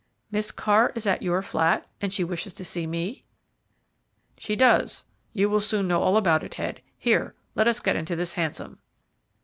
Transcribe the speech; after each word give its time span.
"Miss 0.31 0.51
Carr 0.51 0.91
at 0.95 1.21
your 1.21 1.43
flat, 1.43 1.85
and 2.01 2.11
she 2.11 2.23
wishes 2.23 2.53
to 2.53 2.65
see 2.65 2.87
me?" 2.87 3.23
"She 4.35 4.55
does. 4.55 5.05
You 5.31 5.47
will 5.47 5.61
soon 5.61 5.87
know 5.87 6.01
all 6.01 6.17
about 6.17 6.43
it, 6.43 6.55
Head. 6.55 6.81
Here, 6.97 7.35
let 7.53 7.67
us 7.67 7.79
get 7.79 7.95
into 7.95 8.15
this 8.15 8.33
hansom." 8.33 8.79